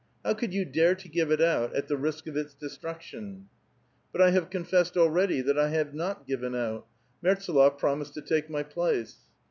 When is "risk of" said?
1.95-2.35